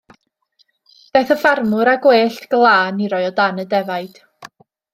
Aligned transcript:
Daeth 1.17 1.33
y 1.35 1.37
ffarmwr 1.41 1.91
â 1.93 1.93
gwellt 2.07 2.49
glân 2.55 3.05
i 3.07 3.11
roi 3.15 3.23
o 3.29 3.37
dan 3.41 3.65
y 3.65 3.67
defaid. 3.75 4.19